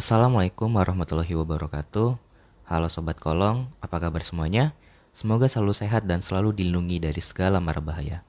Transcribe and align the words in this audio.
Assalamualaikum 0.00 0.80
warahmatullahi 0.80 1.36
wabarakatuh. 1.36 2.16
Halo 2.64 2.88
Sobat 2.88 3.20
Kolong, 3.20 3.68
apa 3.84 4.00
kabar 4.00 4.24
semuanya? 4.24 4.72
Semoga 5.12 5.44
selalu 5.44 5.76
sehat 5.76 6.08
dan 6.08 6.24
selalu 6.24 6.56
dilindungi 6.56 7.04
dari 7.04 7.20
segala 7.20 7.60
mara 7.60 7.84
bahaya. 7.84 8.24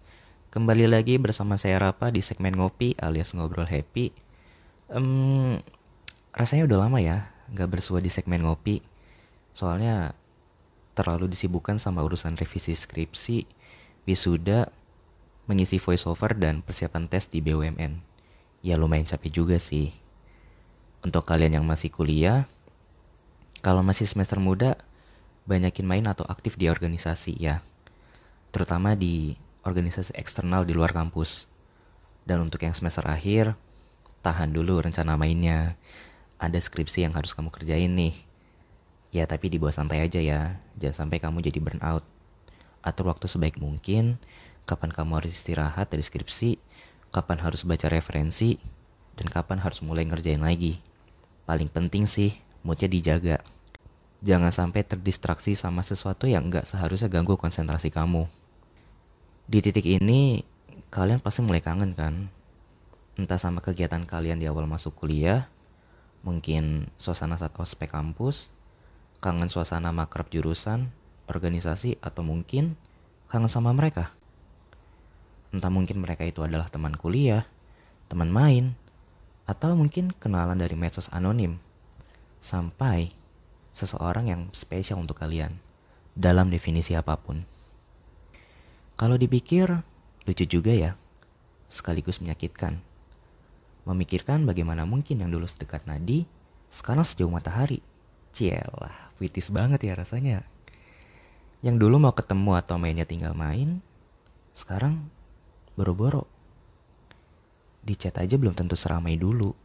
Kembali 0.51 0.83
lagi 0.91 1.15
bersama 1.15 1.55
saya 1.55 1.79
Rapa 1.79 2.11
di 2.11 2.19
segmen 2.19 2.59
Ngopi 2.59 2.99
alias 2.99 3.31
Ngobrol 3.31 3.71
Happy. 3.71 4.11
Um, 4.91 5.63
rasanya 6.35 6.67
udah 6.67 6.91
lama 6.91 6.99
ya 6.99 7.31
nggak 7.55 7.79
bersua 7.79 8.03
di 8.03 8.11
segmen 8.11 8.43
Ngopi. 8.43 8.83
Soalnya 9.55 10.11
terlalu 10.91 11.31
disibukkan 11.31 11.79
sama 11.79 12.03
urusan 12.03 12.35
revisi 12.35 12.75
skripsi, 12.75 13.47
wisuda, 14.03 14.67
mengisi 15.47 15.79
voiceover 15.79 16.35
dan 16.35 16.67
persiapan 16.67 17.07
tes 17.07 17.31
di 17.31 17.39
BUMN. 17.39 18.03
Ya 18.59 18.75
lumayan 18.75 19.07
capek 19.07 19.31
juga 19.39 19.55
sih. 19.55 20.10
Untuk 21.01 21.25
kalian 21.25 21.57
yang 21.57 21.65
masih 21.65 21.89
kuliah, 21.89 22.45
kalau 23.65 23.81
masih 23.81 24.05
semester 24.05 24.37
muda, 24.37 24.77
banyakin 25.49 25.81
main 25.81 26.05
atau 26.05 26.21
aktif 26.29 26.61
di 26.61 26.69
organisasi 26.69 27.41
ya. 27.41 27.65
Terutama 28.53 28.93
di 28.93 29.33
organisasi 29.65 30.13
eksternal 30.13 30.61
di 30.61 30.77
luar 30.77 30.93
kampus. 30.93 31.49
Dan 32.21 32.45
untuk 32.45 32.61
yang 32.61 32.77
semester 32.77 33.01
akhir, 33.09 33.57
tahan 34.21 34.53
dulu 34.53 34.77
rencana 34.85 35.17
mainnya. 35.17 35.73
Ada 36.37 36.61
skripsi 36.61 37.09
yang 37.09 37.17
harus 37.17 37.33
kamu 37.33 37.49
kerjain 37.49 37.89
nih. 37.97 38.13
Ya 39.09 39.25
tapi 39.25 39.49
dibawa 39.49 39.73
santai 39.73 40.05
aja 40.05 40.21
ya, 40.21 40.61
jangan 40.77 41.09
sampai 41.09 41.17
kamu 41.17 41.41
jadi 41.41 41.57
burnout. 41.57 42.05
Atur 42.85 43.09
waktu 43.09 43.25
sebaik 43.25 43.57
mungkin, 43.57 44.21
kapan 44.69 44.93
kamu 44.93 45.21
harus 45.21 45.33
istirahat 45.33 45.89
dari 45.89 46.05
skripsi, 46.05 46.61
kapan 47.09 47.41
harus 47.41 47.65
baca 47.65 47.89
referensi, 47.89 48.61
dan 49.17 49.27
kapan 49.29 49.61
harus 49.61 49.81
mulai 49.81 50.05
ngerjain 50.05 50.41
lagi. 50.41 50.90
Paling 51.51 51.67
penting 51.67 52.07
sih, 52.07 52.39
moodnya 52.63 52.87
dijaga. 52.87 53.43
Jangan 54.23 54.55
sampai 54.55 54.87
terdistraksi 54.87 55.51
sama 55.51 55.83
sesuatu 55.83 56.23
yang 56.23 56.47
nggak 56.47 56.63
seharusnya 56.63 57.11
ganggu 57.11 57.35
konsentrasi 57.35 57.91
kamu. 57.91 58.31
Di 59.51 59.59
titik 59.59 59.83
ini, 59.83 60.47
kalian 60.95 61.19
pasti 61.19 61.43
mulai 61.43 61.59
kangen 61.59 61.91
kan? 61.91 62.31
Entah 63.19 63.35
sama 63.35 63.59
kegiatan 63.59 64.07
kalian 64.07 64.39
di 64.39 64.47
awal 64.47 64.63
masuk 64.63 64.95
kuliah, 64.95 65.51
mungkin 66.23 66.87
suasana 66.95 67.35
saat 67.35 67.51
ospek 67.59 67.91
kampus, 67.91 68.47
kangen 69.19 69.51
suasana 69.51 69.91
makrab 69.91 70.31
jurusan, 70.31 70.87
organisasi, 71.27 71.99
atau 71.99 72.23
mungkin 72.23 72.79
kangen 73.27 73.51
sama 73.51 73.75
mereka. 73.75 74.15
Entah 75.51 75.67
mungkin 75.67 75.99
mereka 75.99 76.23
itu 76.23 76.47
adalah 76.47 76.71
teman 76.71 76.95
kuliah, 76.95 77.43
teman 78.07 78.31
main, 78.31 78.79
atau 79.51 79.75
mungkin 79.75 80.15
kenalan 80.15 80.55
dari 80.55 80.79
medsos 80.79 81.11
anonim, 81.11 81.59
sampai 82.39 83.11
seseorang 83.75 84.31
yang 84.31 84.41
spesial 84.55 85.03
untuk 85.03 85.19
kalian 85.19 85.59
dalam 86.15 86.47
definisi 86.47 86.95
apa 86.95 87.19
pun. 87.19 87.43
Kalau 88.95 89.19
dipikir, 89.19 89.67
lucu 90.23 90.45
juga 90.47 90.71
ya, 90.71 90.95
sekaligus 91.67 92.23
menyakitkan. 92.23 92.79
Memikirkan 93.83 94.47
bagaimana 94.47 94.87
mungkin 94.87 95.19
yang 95.19 95.33
dulu 95.33 95.43
sedekat 95.43 95.83
nadi, 95.83 96.23
sekarang 96.71 97.03
sejauh 97.03 97.31
matahari. 97.31 97.83
Cielah, 98.31 99.11
puitis 99.19 99.51
banget 99.51 99.83
ya 99.83 99.93
rasanya. 99.97 100.47
Yang 101.59 101.83
dulu 101.83 101.99
mau 101.99 102.15
ketemu 102.15 102.55
atau 102.55 102.79
mainnya 102.79 103.03
tinggal 103.03 103.35
main, 103.35 103.83
sekarang 104.55 105.11
boro-boro. 105.75 106.29
Di 107.81 107.97
chat 107.97 108.13
aja 108.21 108.37
belum 108.37 108.53
tentu 108.53 108.77
seramai 108.77 109.17
dulu. 109.17 109.57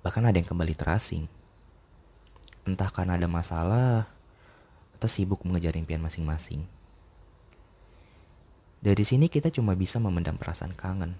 Bahkan 0.00 0.24
ada 0.24 0.36
yang 0.40 0.48
kembali 0.48 0.72
terasing. 0.72 1.28
Entah 2.64 2.88
karena 2.88 3.20
ada 3.20 3.28
masalah 3.28 4.08
atau 4.96 5.08
sibuk 5.08 5.44
mengejar 5.44 5.76
impian 5.76 6.00
masing-masing. 6.00 6.64
Dari 8.78 9.04
sini 9.04 9.28
kita 9.28 9.52
cuma 9.52 9.76
bisa 9.76 10.00
memendam 10.00 10.40
perasaan 10.40 10.72
kangen. 10.72 11.18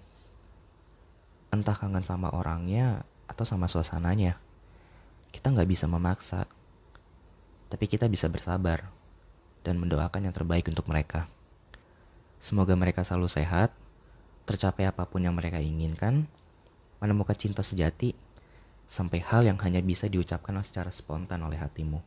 Entah 1.53 1.77
kangen 1.77 2.07
sama 2.07 2.33
orangnya 2.33 3.05
atau 3.29 3.45
sama 3.45 3.69
suasananya. 3.69 4.41
Kita 5.29 5.53
nggak 5.53 5.69
bisa 5.69 5.85
memaksa. 5.85 6.49
Tapi 7.69 7.85
kita 7.85 8.09
bisa 8.09 8.33
bersabar 8.33 8.89
dan 9.61 9.77
mendoakan 9.77 10.25
yang 10.25 10.35
terbaik 10.35 10.65
untuk 10.73 10.89
mereka. 10.89 11.29
Semoga 12.41 12.73
mereka 12.79 13.05
selalu 13.05 13.29
sehat 13.29 13.75
tercapai 14.49 14.89
apa 14.89 15.05
pun 15.05 15.21
yang 15.21 15.37
mereka 15.37 15.61
inginkan, 15.61 16.25
menemukan 17.05 17.37
cinta 17.37 17.61
sejati, 17.61 18.17
sampai 18.89 19.21
hal 19.21 19.45
yang 19.45 19.61
hanya 19.61 19.85
bisa 19.85 20.09
diucapkan 20.09 20.57
secara 20.65 20.89
spontan 20.89 21.45
oleh 21.45 21.61
hatimu. 21.61 22.01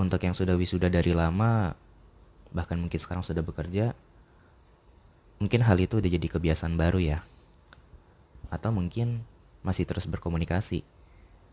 Untuk 0.00 0.24
yang 0.24 0.32
sudah 0.32 0.56
wisuda 0.56 0.88
dari 0.88 1.12
lama, 1.12 1.76
bahkan 2.56 2.80
mungkin 2.80 2.96
sekarang 2.96 3.20
sudah 3.20 3.44
bekerja, 3.44 3.92
mungkin 5.36 5.60
hal 5.60 5.76
itu 5.76 6.00
udah 6.00 6.08
jadi 6.08 6.26
kebiasaan 6.32 6.80
baru 6.80 7.04
ya. 7.04 7.20
Atau 8.48 8.72
mungkin 8.72 9.20
masih 9.60 9.84
terus 9.84 10.08
berkomunikasi, 10.08 10.80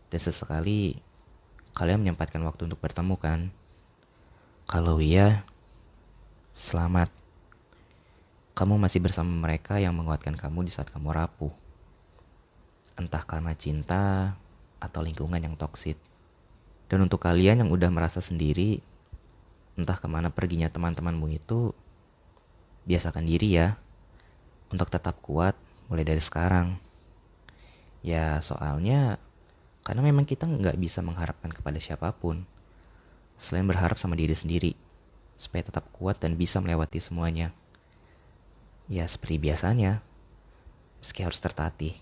dan 0.08 0.20
sesekali 0.24 0.96
kalian 1.76 2.00
menyempatkan 2.00 2.40
waktu 2.48 2.64
untuk 2.64 2.80
bertemu 2.80 3.20
kan? 3.20 3.40
Kalau 4.64 4.96
iya, 4.96 5.44
selamat 6.56 7.23
kamu 8.54 8.78
masih 8.78 9.02
bersama 9.02 9.34
mereka 9.34 9.82
yang 9.82 9.98
menguatkan 9.98 10.38
kamu 10.38 10.66
di 10.66 10.70
saat 10.70 10.86
kamu 10.94 11.10
rapuh. 11.10 11.50
Entah 12.94 13.26
karena 13.26 13.50
cinta 13.58 14.38
atau 14.78 15.02
lingkungan 15.02 15.42
yang 15.42 15.58
toksit. 15.58 15.98
Dan 16.86 17.02
untuk 17.02 17.18
kalian 17.18 17.66
yang 17.66 17.70
udah 17.74 17.90
merasa 17.90 18.22
sendiri, 18.22 18.78
entah 19.74 19.98
ke 19.98 20.06
mana 20.06 20.30
perginya 20.30 20.70
teman-temanmu 20.70 21.26
itu, 21.34 21.74
biasakan 22.86 23.26
diri 23.26 23.58
ya 23.58 23.74
untuk 24.70 24.86
tetap 24.86 25.18
kuat 25.18 25.58
mulai 25.90 26.06
dari 26.06 26.22
sekarang. 26.22 26.78
Ya 28.06 28.38
soalnya 28.38 29.18
karena 29.82 30.06
memang 30.06 30.28
kita 30.28 30.46
nggak 30.46 30.78
bisa 30.78 31.02
mengharapkan 31.02 31.50
kepada 31.50 31.82
siapa 31.82 32.14
pun 32.14 32.46
selain 33.34 33.66
berharap 33.66 33.98
sama 33.98 34.14
diri 34.14 34.32
sendiri 34.36 34.78
supaya 35.34 35.66
tetap 35.66 35.90
kuat 35.90 36.22
dan 36.22 36.38
bisa 36.38 36.62
melewati 36.62 37.02
semuanya. 37.02 37.50
Ya 38.84 39.08
seperti 39.08 39.40
biasanya, 39.40 40.04
meski 41.00 41.24
harus 41.24 41.40
tertatih. 41.40 41.96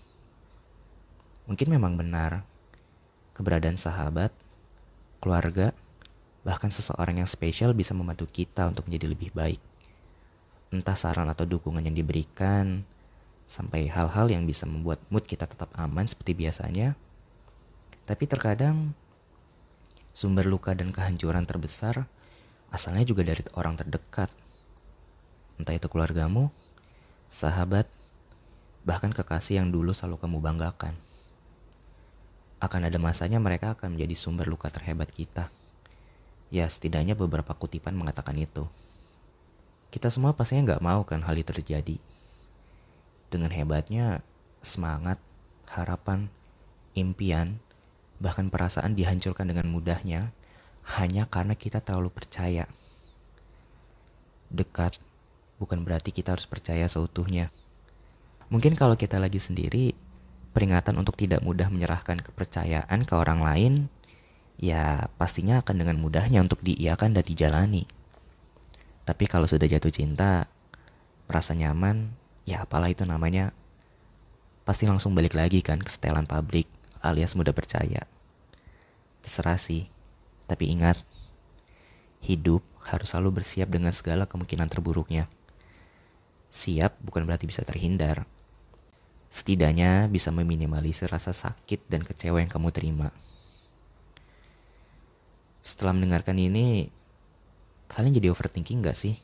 Mungkin 1.47 1.71
memang 1.71 1.95
benar, 1.95 2.43
keberadaan 3.31 3.79
sahabat, 3.79 4.35
keluarga, 5.23 5.71
bahkan 6.43 6.71
seseorang 6.71 7.23
yang 7.23 7.29
spesial 7.29 7.71
bisa 7.71 7.95
membantu 7.95 8.27
kita 8.27 8.67
untuk 8.67 8.91
menjadi 8.91 9.15
lebih 9.15 9.31
baik. 9.31 9.59
Entah 10.75 10.95
saran 10.95 11.31
atau 11.31 11.47
dukungan 11.47 11.87
yang 11.87 11.95
diberikan, 11.95 12.83
sampai 13.47 13.87
hal-hal 13.87 14.27
yang 14.31 14.43
bisa 14.43 14.67
membuat 14.67 14.99
mood 15.07 15.23
kita 15.23 15.47
tetap 15.47 15.71
aman 15.79 16.07
seperti 16.07 16.35
biasanya. 16.35 16.99
Tapi 18.03 18.27
terkadang, 18.27 18.91
sumber 20.11 20.43
luka 20.43 20.75
dan 20.75 20.91
kehancuran 20.91 21.47
terbesar 21.47 22.11
asalnya 22.73 23.05
juga 23.05 23.23
dari 23.23 23.39
orang 23.55 23.79
terdekat. 23.79 24.27
Entah 25.61 25.77
itu 25.77 25.87
keluargamu, 25.87 26.49
sahabat, 27.33 27.89
bahkan 28.85 29.09
kekasih 29.09 29.57
yang 29.57 29.73
dulu 29.73 29.89
selalu 29.89 30.21
kamu 30.21 30.37
banggakan. 30.37 30.93
Akan 32.61 32.85
ada 32.85 33.01
masanya 33.01 33.41
mereka 33.41 33.73
akan 33.73 33.97
menjadi 33.97 34.13
sumber 34.13 34.45
luka 34.45 34.69
terhebat 34.69 35.09
kita. 35.09 35.49
Ya 36.53 36.69
setidaknya 36.69 37.17
beberapa 37.17 37.57
kutipan 37.57 37.97
mengatakan 37.97 38.37
itu. 38.37 38.69
Kita 39.89 40.13
semua 40.13 40.37
pastinya 40.37 40.77
nggak 40.77 40.85
mau 40.85 41.01
kan 41.09 41.25
hal 41.25 41.33
itu 41.33 41.49
terjadi. 41.49 41.97
Dengan 43.33 43.49
hebatnya, 43.49 44.21
semangat, 44.61 45.17
harapan, 45.73 46.29
impian, 46.93 47.57
bahkan 48.21 48.53
perasaan 48.53 48.93
dihancurkan 48.93 49.49
dengan 49.49 49.73
mudahnya 49.73 50.29
hanya 51.01 51.25
karena 51.25 51.57
kita 51.57 51.81
terlalu 51.81 52.13
percaya. 52.13 52.69
Dekat 54.53 55.01
bukan 55.63 55.87
berarti 55.87 56.11
kita 56.11 56.35
harus 56.35 56.43
percaya 56.43 56.83
seutuhnya. 56.91 57.47
Mungkin 58.51 58.75
kalau 58.75 58.99
kita 58.99 59.17
lagi 59.17 59.39
sendiri, 59.39 59.95
peringatan 60.51 60.99
untuk 60.99 61.15
tidak 61.15 61.39
mudah 61.39 61.71
menyerahkan 61.71 62.19
kepercayaan 62.19 63.07
ke 63.07 63.13
orang 63.15 63.39
lain, 63.39 63.73
ya 64.59 65.07
pastinya 65.15 65.63
akan 65.63 65.75
dengan 65.79 65.97
mudahnya 65.97 66.43
untuk 66.43 66.59
diiakan 66.61 67.15
dan 67.15 67.23
dijalani. 67.23 67.87
Tapi 69.07 69.25
kalau 69.31 69.47
sudah 69.47 69.65
jatuh 69.65 69.89
cinta, 69.89 70.51
merasa 71.25 71.55
nyaman, 71.55 72.11
ya 72.43 72.67
apalah 72.67 72.91
itu 72.91 73.07
namanya, 73.07 73.55
pasti 74.67 74.83
langsung 74.85 75.15
balik 75.15 75.33
lagi 75.33 75.63
kan 75.63 75.79
ke 75.79 75.89
setelan 75.89 76.27
pabrik 76.27 76.67
alias 77.03 77.35
mudah 77.35 77.51
percaya. 77.51 78.07
Terserah 79.23 79.59
sih, 79.59 79.91
tapi 80.47 80.71
ingat, 80.71 80.99
hidup 82.23 82.63
harus 82.87 83.11
selalu 83.11 83.43
bersiap 83.43 83.67
dengan 83.67 83.91
segala 83.91 84.23
kemungkinan 84.23 84.71
terburuknya. 84.71 85.27
Siap 86.53 87.01
bukan 87.01 87.25
berarti 87.25 87.49
bisa 87.49 87.65
terhindar. 87.65 88.29
Setidaknya 89.33 90.05
bisa 90.05 90.29
meminimalisir 90.29 91.09
rasa 91.09 91.33
sakit 91.33 91.89
dan 91.89 92.05
kecewa 92.05 92.37
yang 92.37 92.51
kamu 92.53 92.69
terima. 92.69 93.09
Setelah 95.65 95.97
mendengarkan 95.97 96.37
ini, 96.37 96.93
kalian 97.89 98.13
jadi 98.13 98.29
overthinking 98.29 98.85
gak 98.85 98.93
sih? 98.93 99.17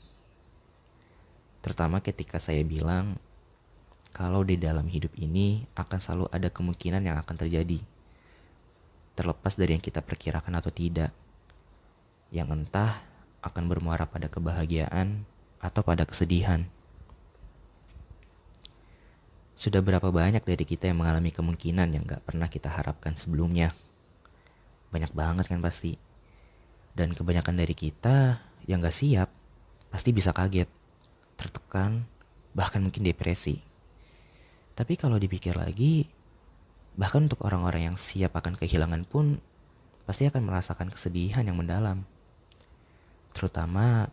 Terutama 1.62 2.02
ketika 2.02 2.42
saya 2.42 2.66
bilang, 2.66 3.22
kalau 4.10 4.42
di 4.42 4.58
dalam 4.58 4.90
hidup 4.90 5.14
ini 5.14 5.70
akan 5.78 6.02
selalu 6.02 6.26
ada 6.34 6.50
kemungkinan 6.50 7.06
yang 7.06 7.22
akan 7.22 7.46
terjadi. 7.46 7.78
Terlepas 9.14 9.54
dari 9.54 9.78
yang 9.78 9.86
kita 9.86 10.02
perkirakan 10.02 10.58
atau 10.58 10.74
tidak. 10.74 11.14
Yang 12.34 12.58
entah 12.58 13.06
akan 13.46 13.70
bermuara 13.70 14.10
pada 14.10 14.26
kebahagiaan 14.26 15.30
atau 15.62 15.86
pada 15.86 16.10
kesedihan. 16.10 16.66
Sudah 19.60 19.84
berapa 19.84 20.08
banyak 20.08 20.48
dari 20.48 20.64
kita 20.64 20.88
yang 20.88 21.04
mengalami 21.04 21.36
kemungkinan 21.36 21.92
yang 21.92 22.08
gak 22.08 22.24
pernah 22.24 22.48
kita 22.48 22.72
harapkan 22.72 23.20
sebelumnya? 23.20 23.76
Banyak 24.88 25.12
banget 25.12 25.52
kan 25.52 25.60
pasti. 25.60 26.00
Dan 26.96 27.12
kebanyakan 27.12 27.60
dari 27.60 27.76
kita 27.76 28.40
yang 28.72 28.80
gak 28.80 28.96
siap 28.96 29.28
pasti 29.92 30.16
bisa 30.16 30.32
kaget, 30.32 30.72
tertekan, 31.36 32.08
bahkan 32.56 32.80
mungkin 32.80 33.04
depresi. 33.04 33.60
Tapi 34.80 34.96
kalau 34.96 35.20
dipikir 35.20 35.60
lagi, 35.60 36.08
bahkan 36.96 37.28
untuk 37.28 37.44
orang-orang 37.44 37.92
yang 37.92 37.98
siap 38.00 38.40
akan 38.40 38.56
kehilangan 38.56 39.04
pun 39.12 39.44
pasti 40.08 40.24
akan 40.24 40.40
merasakan 40.40 40.88
kesedihan 40.88 41.44
yang 41.44 41.60
mendalam. 41.60 42.08
Terutama 43.36 44.08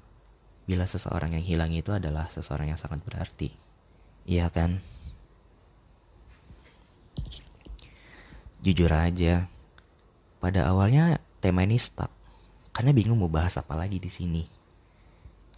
bila 0.66 0.90
seseorang 0.90 1.38
yang 1.38 1.46
hilang 1.46 1.70
itu 1.70 1.94
adalah 1.94 2.26
seseorang 2.26 2.75
yang 2.75 2.81
sangat 2.82 2.99
berarti. 3.06 3.54
Iya 4.26 4.50
kan? 4.50 4.95
Jujur 8.66 8.90
aja, 8.90 9.46
pada 10.42 10.66
awalnya 10.66 11.22
tema 11.38 11.62
ini 11.62 11.78
stuck 11.78 12.10
karena 12.74 12.90
bingung 12.90 13.14
mau 13.14 13.30
bahas 13.30 13.54
apa 13.54 13.78
lagi 13.78 14.02
di 14.02 14.10
sini. 14.10 14.42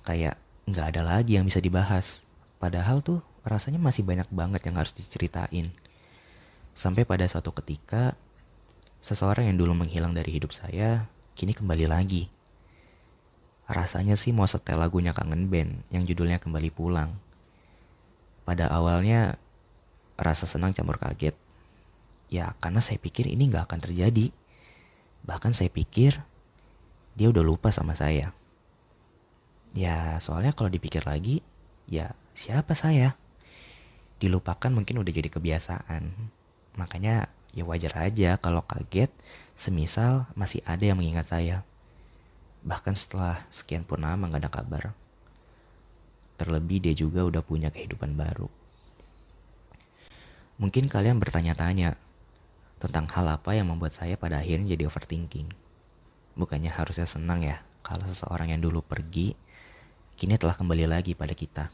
Kayak 0.05 0.37
nggak 0.69 0.93
ada 0.93 1.17
lagi 1.17 1.41
yang 1.41 1.49
bisa 1.49 1.57
dibahas. 1.57 2.29
Padahal 2.61 3.01
tuh 3.01 3.25
rasanya 3.49 3.81
masih 3.81 4.05
banyak 4.05 4.29
banget 4.29 4.61
yang 4.69 4.77
harus 4.77 4.93
diceritain. 4.93 5.73
Sampai 6.77 7.09
pada 7.09 7.25
suatu 7.25 7.49
ketika, 7.57 8.13
seseorang 9.01 9.49
yang 9.49 9.57
dulu 9.57 9.73
menghilang 9.73 10.13
dari 10.13 10.29
hidup 10.37 10.53
saya, 10.53 11.09
kini 11.33 11.57
kembali 11.57 11.89
lagi. 11.89 12.29
Rasanya 13.73 14.21
sih 14.21 14.37
mau 14.37 14.45
setel 14.45 14.77
lagunya 14.77 15.17
kangen 15.17 15.49
band 15.49 15.81
yang 15.89 16.05
judulnya 16.05 16.37
kembali 16.45 16.69
pulang. 16.77 17.17
Pada 18.45 18.69
awalnya, 18.69 19.41
rasa 20.21 20.45
senang 20.45 20.77
campur 20.77 21.01
kaget. 21.01 21.48
Ya 22.29 22.53
karena 22.61 22.85
saya 22.85 23.01
pikir 23.01 23.29
ini 23.29 23.49
nggak 23.49 23.73
akan 23.73 23.81
terjadi. 23.81 24.29
Bahkan 25.25 25.57
saya 25.57 25.73
pikir 25.73 26.21
dia 27.17 27.29
udah 27.33 27.43
lupa 27.43 27.73
sama 27.73 27.97
saya. 27.97 28.37
Ya 29.77 30.17
soalnya 30.21 30.53
kalau 30.57 30.73
dipikir 30.73 31.05
lagi, 31.05 31.45
ya 31.89 32.13
siapa 32.33 32.73
saya? 32.73 33.17
Dilupakan 34.21 34.73
mungkin 34.73 35.01
udah 35.01 35.13
jadi 35.13 35.29
kebiasaan. 35.33 36.13
Makanya 36.77 37.29
ya 37.57 37.65
wajar 37.65 38.07
aja 38.07 38.37
kalau 38.39 38.63
kaget 38.65 39.11
semisal 39.59 40.29
masih 40.37 40.63
ada 40.69 40.85
yang 40.85 41.01
mengingat 41.01 41.33
saya. 41.33 41.65
Bahkan 42.63 42.95
setelah 42.95 43.49
sekian 43.51 43.83
purnama 43.83 44.29
gak 44.29 44.47
ada 44.47 44.51
kabar. 44.53 44.85
Terlebih 46.39 46.79
dia 46.79 46.95
juga 46.95 47.27
udah 47.27 47.43
punya 47.43 47.73
kehidupan 47.75 48.15
baru. 48.15 48.47
Mungkin 50.59 50.91
kalian 50.91 51.23
bertanya-tanya 51.23 51.99
tentang 52.79 53.11
hal 53.11 53.27
apa 53.27 53.55
yang 53.59 53.71
membuat 53.71 53.95
saya 53.95 54.15
pada 54.15 54.39
akhirnya 54.39 54.79
jadi 54.79 54.87
overthinking. 54.87 55.51
Bukannya 56.39 56.71
harusnya 56.71 57.05
senang 57.11 57.43
ya 57.43 57.63
kalau 57.83 58.07
seseorang 58.07 58.55
yang 58.55 58.63
dulu 58.63 58.83
pergi 58.83 59.35
kini 60.19 60.39
telah 60.39 60.55
kembali 60.55 60.87
lagi 60.87 61.19
pada 61.19 61.35
kita. 61.35 61.71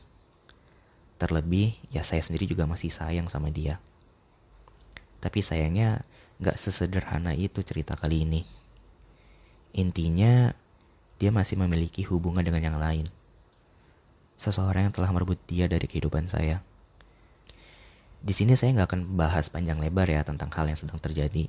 Terlebih 1.21 1.77
ya 1.93 2.01
saya 2.05 2.25
sendiri 2.25 2.49
juga 2.49 2.65
masih 2.65 2.89
sayang 2.89 3.29
sama 3.29 3.53
dia. 3.53 3.81
Tapi 5.21 5.41
sayangnya 5.41 6.05
gak 6.41 6.61
sesederhana 6.61 7.33
itu 7.33 7.65
cerita 7.65 7.97
kali 7.97 8.29
ini. 8.29 8.45
Intinya 9.73 10.53
dia 11.17 11.31
masih 11.33 11.57
memiliki 11.57 12.05
hubungan 12.05 12.45
dengan 12.45 12.61
yang 12.73 12.79
lain. 12.81 13.09
Seseorang 14.37 14.91
yang 14.91 14.95
telah 14.95 15.09
merebut 15.15 15.41
dia 15.47 15.71
dari 15.71 15.87
kehidupan 15.87 16.27
saya. 16.29 16.61
Di 18.25 18.33
sini 18.33 18.57
saya 18.57 18.73
nggak 18.73 18.89
akan 18.89 19.03
bahas 19.21 19.53
panjang 19.53 19.77
lebar 19.77 20.09
ya 20.09 20.25
tentang 20.25 20.49
hal 20.57 20.65
yang 20.65 20.81
sedang 20.81 20.97
terjadi. 20.97 21.45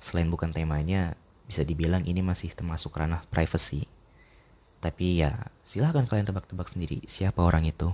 Selain 0.00 0.32
bukan 0.32 0.48
temanya, 0.48 1.12
bisa 1.44 1.60
dibilang 1.60 2.08
ini 2.08 2.24
masih 2.24 2.56
termasuk 2.56 2.96
ranah 2.96 3.20
privacy. 3.28 3.84
Tapi 4.80 5.20
ya 5.20 5.52
silahkan 5.60 6.08
kalian 6.08 6.24
tebak-tebak 6.24 6.72
sendiri 6.72 7.04
siapa 7.04 7.44
orang 7.44 7.68
itu. 7.68 7.92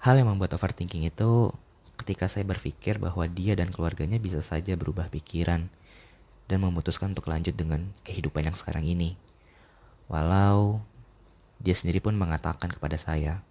Hal 0.00 0.16
yang 0.16 0.32
membuat 0.32 0.56
overthinking 0.56 1.12
itu 1.12 1.52
ketika 2.00 2.24
saya 2.24 2.48
berpikir 2.48 2.96
bahwa 2.96 3.28
dia 3.28 3.52
dan 3.52 3.68
keluarganya 3.68 4.16
bisa 4.16 4.40
saja 4.40 4.80
berubah 4.80 5.12
pikiran 5.12 5.68
dan 6.48 6.58
memutuskan 6.64 7.12
untuk 7.12 7.28
lanjut 7.28 7.52
dengan 7.52 7.92
kehidupan 8.08 8.48
yang 8.48 8.56
sekarang 8.56 8.88
ini. 8.88 9.20
Walau 10.08 10.80
dia 11.60 11.76
sendiri 11.76 12.00
pun 12.00 12.16
mengatakan 12.16 12.72
kepada 12.72 12.96
saya 12.96 13.44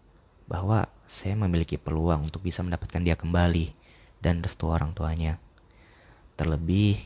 bahwa 0.48 0.92
saya 1.08 1.36
memiliki 1.38 1.80
peluang 1.80 2.28
untuk 2.28 2.44
bisa 2.44 2.62
mendapatkan 2.64 3.02
dia 3.04 3.16
kembali 3.16 3.72
dan 4.24 4.40
restu 4.40 4.72
orang 4.72 4.96
tuanya. 4.96 5.40
Terlebih, 6.40 7.00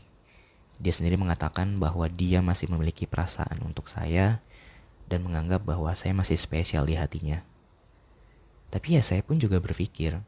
dia 0.78 0.94
sendiri 0.94 1.18
mengatakan 1.18 1.81
bahwa 1.81 2.06
dia 2.07 2.39
masih 2.45 2.69
memiliki 2.69 3.10
perasaan 3.10 3.60
untuk 3.66 3.89
saya 3.89 4.39
dan 5.10 5.25
menganggap 5.25 5.66
bahwa 5.66 5.89
saya 5.98 6.13
masih 6.13 6.38
spesial 6.38 6.86
di 6.86 6.94
hatinya. 7.00 7.42
Tapi 8.69 9.00
ya 9.00 9.01
saya 9.01 9.24
pun 9.24 9.40
juga 9.40 9.57
berpikir, 9.57 10.19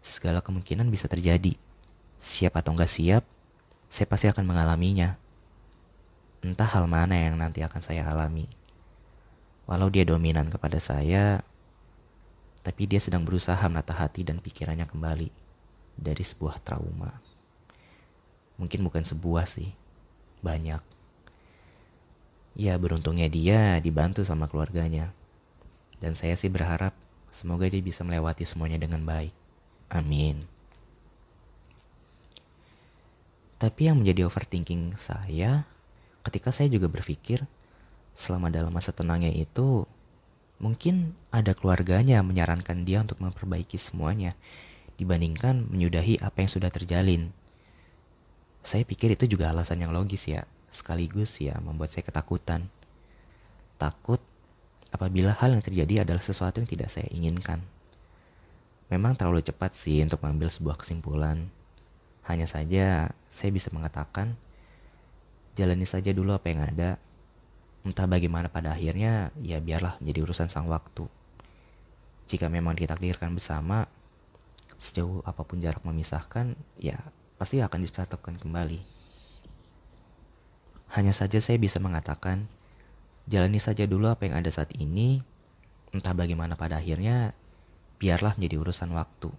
segala 0.00 0.40
kemungkinan 0.40 0.88
bisa 0.88 1.06
terjadi. 1.06 1.54
Siap 2.18 2.58
atau 2.58 2.74
nggak 2.74 2.90
siap, 2.90 3.22
saya 3.86 4.06
pasti 4.10 4.26
akan 4.26 4.44
mengalaminya. 4.48 5.20
Entah 6.42 6.66
hal 6.66 6.90
mana 6.90 7.14
yang 7.14 7.38
nanti 7.38 7.62
akan 7.62 7.78
saya 7.84 8.08
alami. 8.08 8.50
Walau 9.68 9.92
dia 9.92 10.02
dominan 10.08 10.48
kepada 10.48 10.80
saya, 10.80 11.44
tapi 12.68 12.84
dia 12.84 13.00
sedang 13.00 13.24
berusaha 13.24 13.64
menata 13.64 13.96
hati 13.96 14.28
dan 14.28 14.44
pikirannya 14.44 14.84
kembali 14.84 15.32
dari 15.96 16.20
sebuah 16.20 16.60
trauma. 16.60 17.16
Mungkin 18.60 18.84
bukan 18.84 19.08
sebuah 19.08 19.48
sih 19.48 19.72
banyak. 20.44 20.84
Ya 22.60 22.76
beruntungnya 22.76 23.24
dia 23.32 23.80
dibantu 23.80 24.20
sama 24.20 24.52
keluarganya. 24.52 25.16
Dan 25.96 26.12
saya 26.12 26.36
sih 26.36 26.52
berharap 26.52 26.92
semoga 27.32 27.64
dia 27.72 27.80
bisa 27.80 28.04
melewati 28.04 28.44
semuanya 28.44 28.76
dengan 28.76 29.00
baik. 29.00 29.32
Amin. 29.88 30.44
Tapi 33.56 33.88
yang 33.88 34.04
menjadi 34.04 34.28
overthinking 34.28 34.92
saya 35.00 35.64
ketika 36.20 36.52
saya 36.52 36.68
juga 36.68 36.92
berpikir 36.92 37.48
selama 38.12 38.52
dalam 38.52 38.76
masa 38.76 38.92
tenangnya 38.92 39.32
itu 39.32 39.88
mungkin 40.58 41.14
ada 41.30 41.54
keluarganya 41.54 42.22
menyarankan 42.22 42.82
dia 42.82 43.02
untuk 43.02 43.22
memperbaiki 43.22 43.78
semuanya 43.78 44.34
dibandingkan 44.98 45.70
menyudahi 45.70 46.18
apa 46.18 46.42
yang 46.42 46.50
sudah 46.50 46.70
terjalin 46.70 47.30
saya 48.68 48.84
pikir 48.84 49.14
itu 49.14 49.24
juga 49.24 49.48
alasan 49.48 49.80
yang 49.80 49.94
logis 49.94 50.28
ya, 50.28 50.44
sekaligus 50.68 51.40
ya 51.40 51.56
membuat 51.62 51.88
saya 51.88 52.04
ketakutan. 52.04 52.68
Takut 53.78 54.20
apabila 54.92 55.32
hal 55.32 55.56
yang 55.56 55.64
terjadi 55.64 56.04
adalah 56.04 56.20
sesuatu 56.20 56.58
yang 56.60 56.68
tidak 56.68 56.92
saya 56.92 57.06
inginkan. 57.08 57.62
Memang 58.92 59.16
terlalu 59.16 59.44
cepat 59.44 59.72
sih 59.72 60.04
untuk 60.04 60.20
mengambil 60.20 60.52
sebuah 60.52 60.80
kesimpulan. 60.80 61.48
Hanya 62.28 62.44
saja 62.44 63.16
saya 63.32 63.50
bisa 63.52 63.72
mengatakan, 63.72 64.36
jalani 65.56 65.88
saja 65.88 66.12
dulu 66.12 66.36
apa 66.36 66.52
yang 66.52 66.60
ada. 66.68 67.00
Entah 67.88 68.04
bagaimana 68.04 68.52
pada 68.52 68.76
akhirnya, 68.76 69.32
ya 69.40 69.64
biarlah 69.64 69.96
menjadi 70.04 70.28
urusan 70.28 70.52
sang 70.52 70.68
waktu. 70.68 71.08
Jika 72.28 72.52
memang 72.52 72.76
ditakdirkan 72.76 73.32
bersama, 73.32 73.88
sejauh 74.76 75.24
apa 75.24 75.40
pun 75.48 75.56
jarak 75.56 75.80
memisahkan, 75.88 76.52
ya 76.76 77.00
pasti 77.40 77.64
akan 77.64 77.80
disatukan 77.80 78.36
kembali. 78.36 78.84
Hanya 81.00 81.16
saja 81.16 81.40
saya 81.40 81.56
bisa 81.56 81.80
mengatakan, 81.80 82.44
jalani 83.24 83.56
saja 83.56 83.88
dulu 83.88 84.12
apa 84.12 84.28
yang 84.28 84.36
ada 84.36 84.52
saat 84.52 84.68
ini, 84.76 85.24
entah 85.96 86.12
bagaimana 86.12 86.60
pada 86.60 86.84
akhirnya, 86.84 87.32
biarlah 87.96 88.36
menjadi 88.36 88.68
urusan 88.68 88.92
waktu. 88.92 89.32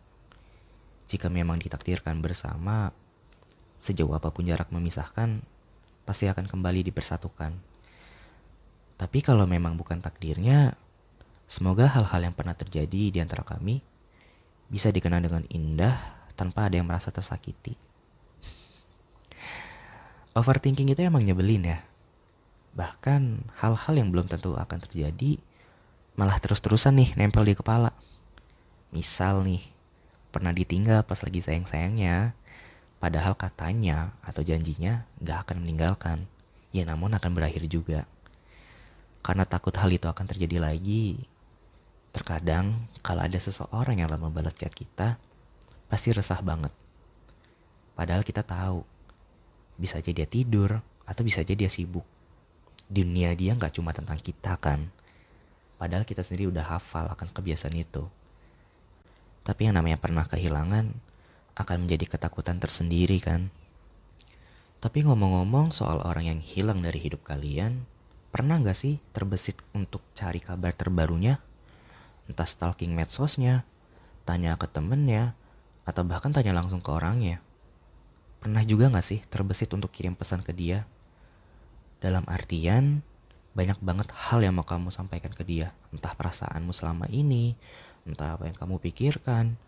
Jika 1.05 1.29
memang 1.29 1.61
ditakdirkan 1.61 2.17
bersama, 2.17 2.97
sejauh 3.77 4.17
apa 4.17 4.33
pun 4.33 4.49
jarak 4.49 4.73
memisahkan, 4.73 5.45
pasti 6.09 6.25
akan 6.25 6.49
kembali 6.49 6.89
dipersatukan. 6.89 7.68
Tapi 8.99 9.23
kalau 9.23 9.47
memang 9.47 9.79
bukan 9.79 10.03
takdirnya, 10.03 10.75
semoga 11.47 11.87
hal-hal 11.87 12.19
yang 12.27 12.35
pernah 12.35 12.51
terjadi 12.51 13.15
di 13.15 13.19
antara 13.23 13.47
kami 13.47 13.79
bisa 14.67 14.91
dikenal 14.91 15.23
dengan 15.23 15.47
indah 15.47 15.95
tanpa 16.35 16.67
ada 16.67 16.75
yang 16.75 16.85
merasa 16.85 17.07
tersakiti. 17.07 17.79
Overthinking 20.35 20.91
itu 20.91 20.99
emang 20.99 21.23
nyebelin 21.23 21.63
ya. 21.63 21.79
Bahkan 22.75 23.49
hal-hal 23.63 23.93
yang 23.95 24.11
belum 24.11 24.27
tentu 24.27 24.59
akan 24.59 24.83
terjadi 24.83 25.39
malah 26.19 26.35
terus-terusan 26.37 26.99
nih 26.99 27.15
nempel 27.15 27.47
di 27.47 27.55
kepala. 27.55 27.95
Misal 28.91 29.47
nih, 29.47 29.63
pernah 30.35 30.51
ditinggal 30.51 31.07
pas 31.07 31.23
lagi 31.23 31.39
sayang-sayangnya, 31.39 32.35
padahal 32.99 33.39
katanya 33.39 34.11
atau 34.27 34.43
janjinya 34.43 35.07
gak 35.23 35.47
akan 35.47 35.63
meninggalkan. 35.63 36.27
Ya 36.75 36.83
namun 36.83 37.15
akan 37.15 37.31
berakhir 37.31 37.63
juga. 37.71 38.03
Karena 39.19 39.43
takut 39.43 39.75
hal 39.75 39.91
itu 39.91 40.07
akan 40.07 40.25
terjadi 40.25 40.63
lagi, 40.63 41.19
terkadang 42.15 42.89
kalau 43.03 43.23
ada 43.23 43.37
seseorang 43.37 43.99
yang 43.99 44.09
lama 44.09 44.31
balas 44.31 44.55
chat 44.55 44.71
kita, 44.71 45.19
pasti 45.91 46.15
resah 46.15 46.39
banget. 46.39 46.71
Padahal 47.93 48.23
kita 48.23 48.41
tahu, 48.47 48.85
bisa 49.75 49.99
aja 49.99 50.11
dia 50.11 50.27
tidur 50.27 50.79
atau 51.03 51.21
bisa 51.23 51.43
aja 51.43 51.51
dia 51.51 51.67
sibuk. 51.67 52.07
Dunia 52.87 53.35
dia 53.35 53.53
nggak 53.53 53.75
cuma 53.75 53.91
tentang 53.91 54.17
kita 54.17 54.55
kan. 54.55 54.87
Padahal 55.79 56.03
kita 56.03 56.23
sendiri 56.23 56.51
udah 56.51 56.75
hafal 56.75 57.07
akan 57.11 57.27
kebiasaan 57.31 57.75
itu. 57.75 58.07
Tapi 59.43 59.67
yang 59.67 59.75
namanya 59.79 59.99
pernah 59.99 60.27
kehilangan 60.27 60.91
akan 61.59 61.77
menjadi 61.83 62.15
ketakutan 62.15 62.59
tersendiri 62.59 63.19
kan. 63.19 63.51
Tapi 64.79 65.03
ngomong-ngomong 65.03 65.75
soal 65.75 65.99
orang 66.07 66.31
yang 66.31 66.39
hilang 66.39 66.79
dari 66.79 67.03
hidup 67.03 67.27
kalian, 67.27 67.83
pernah 68.29 68.61
gak 68.61 68.77
sih 68.77 69.01
terbesit 69.13 69.59
untuk 69.73 70.05
cari 70.13 70.41
kabar 70.41 70.73
terbarunya? 70.73 71.41
Entah 72.29 72.45
stalking 72.45 72.93
medsosnya, 72.93 73.65
tanya 74.25 74.53
ke 74.55 74.69
temennya, 74.69 75.33
atau 75.85 76.05
bahkan 76.05 76.29
tanya 76.29 76.53
langsung 76.53 76.81
ke 76.81 76.89
orangnya. 76.93 77.41
Pernah 78.39 78.61
juga 78.63 78.93
gak 78.93 79.05
sih 79.05 79.19
terbesit 79.27 79.73
untuk 79.73 79.89
kirim 79.89 80.13
pesan 80.13 80.45
ke 80.45 80.53
dia? 80.53 80.85
Dalam 81.99 82.23
artian, 82.29 83.03
banyak 83.57 83.81
banget 83.81 84.13
hal 84.15 84.39
yang 84.39 84.55
mau 84.55 84.63
kamu 84.63 84.93
sampaikan 84.93 85.33
ke 85.33 85.43
dia. 85.43 85.75
Entah 85.91 86.13
perasaanmu 86.15 86.71
selama 86.71 87.09
ini, 87.11 87.57
entah 88.07 88.37
apa 88.37 88.47
yang 88.47 88.55
kamu 88.55 88.79
pikirkan, 88.79 89.59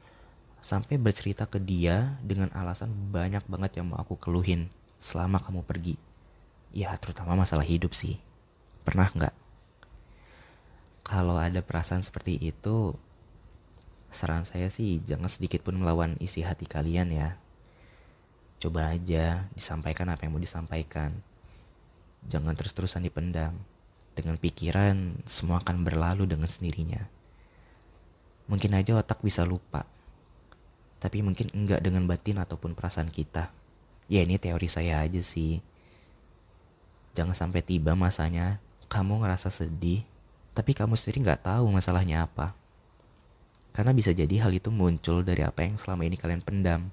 sampai 0.62 1.01
bercerita 1.01 1.50
ke 1.50 1.58
dia 1.58 2.15
dengan 2.22 2.53
alasan 2.53 2.94
banyak 3.10 3.41
banget 3.50 3.82
yang 3.82 3.91
mau 3.91 4.00
aku 4.00 4.15
keluhin 4.15 4.70
selama 5.01 5.41
kamu 5.41 5.65
pergi. 5.65 5.98
Ya, 6.72 6.94
terutama 6.96 7.36
masalah 7.36 7.65
hidup 7.65 7.91
sih. 7.98 8.22
Pernah 8.82 9.10
nggak? 9.14 9.36
Kalau 11.06 11.36
ada 11.36 11.60
perasaan 11.60 12.02
seperti 12.02 12.40
itu, 12.40 12.96
saran 14.10 14.48
saya 14.48 14.72
sih 14.72 15.04
jangan 15.04 15.28
sedikit 15.28 15.62
pun 15.66 15.76
melawan 15.76 16.16
isi 16.24 16.42
hati 16.42 16.64
kalian 16.66 17.12
ya. 17.12 17.36
Coba 18.62 18.94
aja 18.94 19.50
disampaikan 19.58 20.08
apa 20.08 20.24
yang 20.24 20.38
mau 20.38 20.44
disampaikan. 20.44 21.18
Jangan 22.30 22.54
terus-terusan 22.54 23.04
dipendam. 23.04 23.58
Dengan 24.14 24.38
pikiran, 24.38 25.26
semua 25.26 25.64
akan 25.66 25.82
berlalu 25.82 26.30
dengan 26.30 26.46
sendirinya. 26.46 27.02
Mungkin 28.46 28.78
aja 28.78 29.00
otak 29.00 29.24
bisa 29.26 29.42
lupa. 29.48 29.88
Tapi 31.02 31.26
mungkin 31.26 31.50
enggak 31.50 31.82
dengan 31.82 32.06
batin 32.06 32.38
ataupun 32.38 32.78
perasaan 32.78 33.10
kita. 33.10 33.50
Ya 34.12 34.22
ini 34.22 34.38
teori 34.38 34.70
saya 34.70 35.02
aja 35.02 35.24
sih. 35.26 35.64
Jangan 37.18 37.34
sampai 37.34 37.66
tiba 37.66 37.98
masanya 37.98 38.62
kamu 38.91 39.24
ngerasa 39.24 39.48
sedih, 39.48 40.03
tapi 40.51 40.75
kamu 40.75 41.00
sendiri 41.00 41.24
nggak 41.24 41.48
tahu 41.48 41.71
masalahnya 41.71 42.27
apa. 42.27 42.51
Karena 43.71 43.95
bisa 43.95 44.12
jadi 44.12 44.43
hal 44.43 44.51
itu 44.51 44.67
muncul 44.67 45.24
dari 45.24 45.48
apa 45.48 45.63
yang 45.63 45.79
selama 45.79 46.03
ini 46.03 46.19
kalian 46.19 46.43
pendam. 46.43 46.91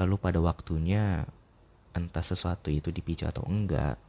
Lalu 0.00 0.16
pada 0.16 0.40
waktunya, 0.40 1.28
entah 1.92 2.24
sesuatu 2.24 2.72
itu 2.72 2.88
dipicu 2.88 3.28
atau 3.28 3.44
enggak, 3.44 4.00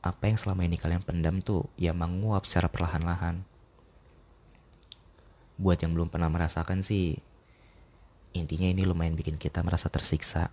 apa 0.00 0.22
yang 0.24 0.40
selama 0.40 0.64
ini 0.64 0.80
kalian 0.80 1.04
pendam 1.04 1.44
tuh 1.44 1.68
ya 1.76 1.92
menguap 1.92 2.48
secara 2.48 2.72
perlahan-lahan. 2.72 3.44
Buat 5.60 5.84
yang 5.84 5.92
belum 5.92 6.08
pernah 6.08 6.32
merasakan 6.32 6.80
sih, 6.80 7.20
intinya 8.32 8.72
ini 8.72 8.88
lumayan 8.88 9.12
bikin 9.12 9.36
kita 9.36 9.60
merasa 9.60 9.92
tersiksa 9.92 10.48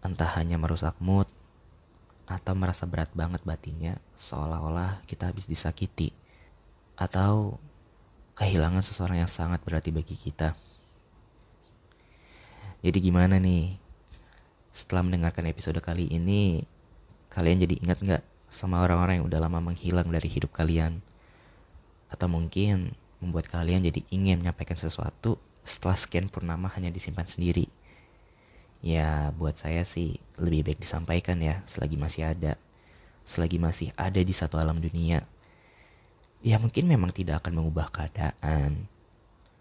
entah 0.00 0.32
hanya 0.40 0.56
merusak 0.56 0.96
mood 0.96 1.28
atau 2.30 2.54
merasa 2.54 2.86
berat 2.86 3.10
banget 3.10 3.42
batinnya 3.42 3.98
seolah-olah 4.14 5.02
kita 5.10 5.34
habis 5.34 5.50
disakiti 5.50 6.14
atau 6.94 7.58
kehilangan 8.38 8.86
seseorang 8.86 9.26
yang 9.26 9.32
sangat 9.32 9.58
berarti 9.66 9.90
bagi 9.90 10.14
kita. 10.14 10.54
Jadi 12.80 12.98
gimana 13.02 13.36
nih? 13.42 13.76
Setelah 14.70 15.02
mendengarkan 15.02 15.50
episode 15.50 15.82
kali 15.82 16.06
ini, 16.06 16.62
kalian 17.34 17.66
jadi 17.66 17.74
ingat 17.82 17.98
nggak 17.98 18.22
sama 18.46 18.80
orang-orang 18.84 19.20
yang 19.20 19.26
udah 19.26 19.40
lama 19.42 19.58
menghilang 19.72 20.06
dari 20.06 20.30
hidup 20.30 20.54
kalian? 20.54 21.02
Atau 22.08 22.30
mungkin 22.30 22.94
membuat 23.18 23.50
kalian 23.50 23.84
jadi 23.84 24.06
ingin 24.08 24.40
menyampaikan 24.44 24.78
sesuatu 24.78 25.36
setelah 25.66 25.98
sekian 25.98 26.30
purnama 26.30 26.70
hanya 26.78 26.92
disimpan 26.92 27.26
sendiri? 27.26 27.69
Ya 28.80 29.28
buat 29.36 29.60
saya 29.60 29.84
sih 29.84 30.16
lebih 30.40 30.72
baik 30.72 30.80
disampaikan 30.80 31.36
ya 31.40 31.60
selagi 31.68 32.00
masih 32.00 32.32
ada. 32.32 32.56
Selagi 33.28 33.60
masih 33.60 33.92
ada 34.00 34.20
di 34.20 34.32
satu 34.32 34.56
alam 34.56 34.80
dunia. 34.80 35.28
Ya 36.40 36.56
mungkin 36.56 36.88
memang 36.88 37.12
tidak 37.12 37.44
akan 37.44 37.60
mengubah 37.60 37.92
keadaan. 37.92 38.88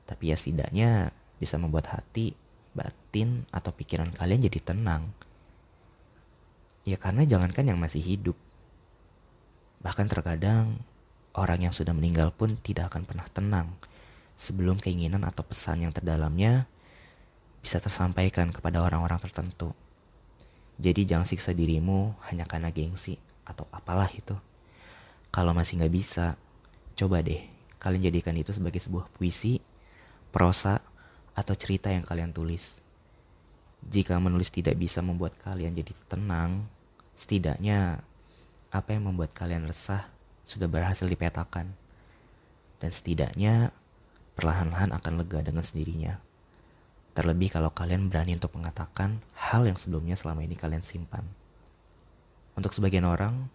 Tapi 0.07 0.31
ya 0.31 0.39
setidaknya 0.39 1.11
bisa 1.35 1.59
membuat 1.59 1.91
hati, 1.91 2.33
batin, 2.71 3.43
atau 3.51 3.75
pikiran 3.75 4.09
kalian 4.15 4.47
jadi 4.47 4.59
tenang. 4.73 5.11
Ya 6.87 6.95
karena 6.95 7.27
jangankan 7.27 7.67
yang 7.67 7.77
masih 7.77 7.99
hidup. 7.99 8.39
Bahkan 9.83 10.07
terkadang 10.07 10.79
orang 11.35 11.67
yang 11.67 11.73
sudah 11.75 11.91
meninggal 11.91 12.31
pun 12.31 12.55
tidak 12.59 12.95
akan 12.95 13.03
pernah 13.03 13.27
tenang 13.27 13.67
sebelum 14.39 14.79
keinginan 14.79 15.27
atau 15.27 15.43
pesan 15.43 15.83
yang 15.83 15.91
terdalamnya 15.91 16.65
bisa 17.59 17.77
tersampaikan 17.83 18.51
kepada 18.55 18.79
orang-orang 18.83 19.19
tertentu. 19.19 19.75
Jadi 20.79 21.03
jangan 21.03 21.27
siksa 21.27 21.51
dirimu 21.51 22.15
hanya 22.31 22.47
karena 22.47 22.71
gengsi 22.71 23.19
atau 23.43 23.67
apalah 23.75 24.07
itu. 24.15 24.35
Kalau 25.29 25.51
masih 25.51 25.77
nggak 25.83 25.93
bisa, 25.93 26.39
coba 26.95 27.19
deh 27.19 27.43
kalian 27.79 28.11
jadikan 28.11 28.35
itu 28.35 28.51
sebagai 28.51 28.79
sebuah 28.83 29.07
puisi, 29.15 29.59
prosa, 30.31 30.83
atau 31.35 31.55
cerita 31.55 31.87
yang 31.87 32.03
kalian 32.03 32.35
tulis. 32.35 32.83
Jika 33.79 34.19
menulis 34.19 34.51
tidak 34.51 34.75
bisa 34.75 34.99
membuat 34.99 35.39
kalian 35.39 35.71
jadi 35.71 35.95
tenang, 36.11 36.67
setidaknya 37.15 38.03
apa 38.69 38.89
yang 38.91 39.07
membuat 39.07 39.31
kalian 39.31 39.65
resah 39.67 40.11
sudah 40.43 40.67
berhasil 40.67 41.07
dipetakan. 41.07 41.71
Dan 42.79 42.91
setidaknya 42.91 43.71
perlahan-lahan 44.35 44.95
akan 44.95 45.13
lega 45.23 45.39
dengan 45.43 45.63
sendirinya. 45.63 46.28
Terlebih 47.19 47.51
kalau 47.51 47.67
kalian 47.75 48.07
berani 48.07 48.39
untuk 48.39 48.55
mengatakan 48.55 49.19
hal 49.35 49.67
yang 49.67 49.75
sebelumnya 49.75 50.15
selama 50.15 50.39
ini 50.39 50.55
kalian 50.55 50.87
simpan. 50.87 51.27
Untuk 52.55 52.71
sebagian 52.71 53.03
orang, 53.03 53.51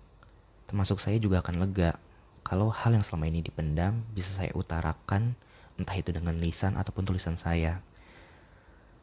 termasuk 0.69 1.01
saya 1.01 1.17
juga 1.17 1.41
akan 1.41 1.65
lega 1.65 1.97
kalau 2.45 2.69
hal 2.69 2.93
yang 2.93 3.01
selama 3.01 3.25
ini 3.25 3.41
dipendam 3.41 4.05
bisa 4.13 4.37
saya 4.37 4.53
utarakan 4.53 5.33
entah 5.81 5.97
itu 5.97 6.13
dengan 6.13 6.37
lisan 6.37 6.77
ataupun 6.77 7.09
tulisan 7.09 7.41
saya. 7.41 7.81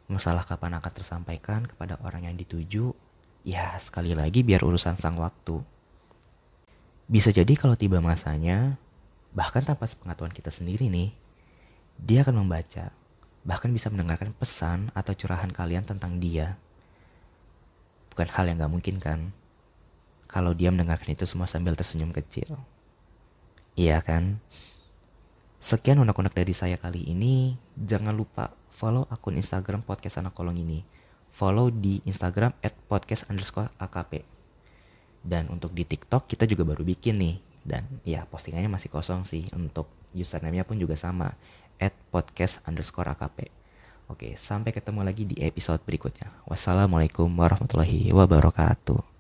Masalah 0.05 0.45
kapan 0.45 0.77
akan 0.77 0.93
tersampaikan 0.93 1.65
kepada 1.65 1.97
orang 2.05 2.29
yang 2.29 2.37
dituju, 2.37 2.93
ya 3.41 3.73
sekali 3.81 4.13
lagi 4.13 4.45
biar 4.45 4.61
urusan 4.61 4.93
sang 4.93 5.17
waktu. 5.17 5.57
Bisa 7.09 7.33
jadi 7.33 7.57
kalau 7.57 7.73
tiba 7.73 7.97
masanya, 7.97 8.77
bahkan 9.33 9.65
tanpa 9.65 9.89
sepengetahuan 9.89 10.29
kita 10.29 10.53
sendiri 10.53 10.85
nih, 10.85 11.17
dia 11.97 12.21
akan 12.21 12.45
membaca 12.45 13.00
bahkan 13.41 13.73
bisa 13.73 13.89
mendengarkan 13.89 14.33
pesan 14.37 14.93
atau 14.93 15.13
curahan 15.17 15.49
kalian 15.49 15.85
tentang 15.85 16.21
dia. 16.21 16.57
Bukan 18.13 18.27
hal 18.37 18.45
yang 18.49 18.61
gak 18.61 18.73
mungkin 18.73 18.95
kan? 19.01 19.33
Kalau 20.29 20.55
dia 20.55 20.71
mendengarkan 20.71 21.11
itu 21.11 21.25
semua 21.27 21.49
sambil 21.49 21.75
tersenyum 21.75 22.13
kecil. 22.15 22.55
Iya 23.75 23.99
kan? 24.03 24.39
Sekian 25.61 25.99
unek-unek 26.01 26.33
dari 26.33 26.53
saya 26.55 26.75
kali 26.79 27.05
ini. 27.05 27.55
Jangan 27.77 28.15
lupa 28.15 28.49
follow 28.73 29.05
akun 29.13 29.37
Instagram 29.37 29.85
podcast 29.85 30.19
anak 30.19 30.33
kolong 30.33 30.57
ini. 30.57 30.81
Follow 31.31 31.71
di 31.71 32.03
Instagram 32.03 32.51
at 32.65 32.75
podcast 32.89 33.29
underscore 33.31 33.71
akp. 33.79 34.25
Dan 35.21 35.47
untuk 35.53 35.71
di 35.71 35.85
TikTok 35.85 36.25
kita 36.25 36.49
juga 36.49 36.65
baru 36.65 36.81
bikin 36.81 37.15
nih. 37.21 37.35
Dan 37.61 37.85
ya 38.01 38.25
postingannya 38.25 38.73
masih 38.73 38.89
kosong 38.89 39.21
sih. 39.23 39.45
Untuk 39.53 39.87
username-nya 40.11 40.67
pun 40.67 40.75
juga 40.81 40.97
sama 40.97 41.31
at 41.81 41.97
podcast 42.13 42.61
underscore 42.69 43.09
akp. 43.09 43.49
Oke, 44.07 44.37
sampai 44.37 44.69
ketemu 44.69 45.01
lagi 45.01 45.25
di 45.25 45.41
episode 45.41 45.81
berikutnya. 45.81 46.29
Wassalamualaikum 46.45 47.27
warahmatullahi 47.31 48.13
wabarakatuh. 48.13 49.10